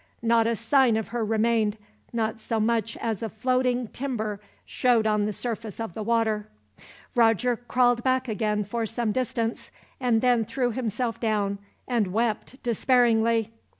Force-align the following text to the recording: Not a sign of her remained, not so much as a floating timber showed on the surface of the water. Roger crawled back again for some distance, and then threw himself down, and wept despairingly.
Not 0.23 0.47
a 0.47 0.55
sign 0.55 0.97
of 0.97 1.09
her 1.09 1.23
remained, 1.23 1.77
not 2.11 2.39
so 2.39 2.59
much 2.59 2.97
as 2.97 3.21
a 3.21 3.29
floating 3.29 3.87
timber 3.89 4.41
showed 4.65 5.05
on 5.05 5.27
the 5.27 5.31
surface 5.31 5.79
of 5.79 5.93
the 5.93 6.01
water. 6.01 6.47
Roger 7.13 7.55
crawled 7.55 8.01
back 8.01 8.27
again 8.27 8.63
for 8.63 8.87
some 8.87 9.11
distance, 9.11 9.69
and 9.99 10.21
then 10.21 10.43
threw 10.43 10.71
himself 10.71 11.19
down, 11.19 11.59
and 11.87 12.07
wept 12.07 12.63
despairingly. 12.63 13.51